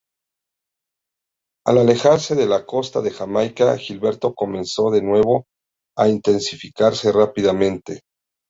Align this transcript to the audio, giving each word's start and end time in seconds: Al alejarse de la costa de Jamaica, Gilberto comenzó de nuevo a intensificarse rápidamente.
Al 1.67 1.77
alejarse 1.77 2.33
de 2.33 2.47
la 2.47 2.65
costa 2.65 3.01
de 3.01 3.11
Jamaica, 3.11 3.77
Gilberto 3.77 4.33
comenzó 4.33 4.89
de 4.89 5.03
nuevo 5.03 5.45
a 5.95 6.07
intensificarse 6.09 7.11
rápidamente. 7.11 8.01